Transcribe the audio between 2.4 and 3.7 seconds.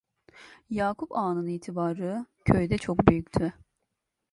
köyde çok büyüktü.